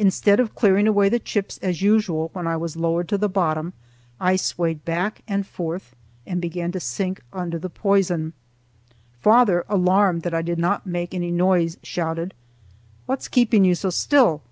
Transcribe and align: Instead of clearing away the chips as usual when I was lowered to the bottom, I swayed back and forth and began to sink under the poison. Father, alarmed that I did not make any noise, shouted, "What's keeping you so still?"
Instead 0.00 0.40
of 0.40 0.56
clearing 0.56 0.88
away 0.88 1.08
the 1.08 1.20
chips 1.20 1.58
as 1.62 1.80
usual 1.80 2.28
when 2.32 2.44
I 2.44 2.56
was 2.56 2.74
lowered 2.74 3.08
to 3.10 3.16
the 3.16 3.28
bottom, 3.28 3.72
I 4.18 4.34
swayed 4.34 4.84
back 4.84 5.22
and 5.28 5.46
forth 5.46 5.94
and 6.26 6.40
began 6.42 6.72
to 6.72 6.80
sink 6.80 7.20
under 7.32 7.56
the 7.60 7.70
poison. 7.70 8.32
Father, 9.20 9.64
alarmed 9.68 10.22
that 10.22 10.34
I 10.34 10.42
did 10.42 10.58
not 10.58 10.88
make 10.88 11.14
any 11.14 11.30
noise, 11.30 11.76
shouted, 11.84 12.34
"What's 13.06 13.28
keeping 13.28 13.64
you 13.64 13.76
so 13.76 13.90
still?" 13.90 14.42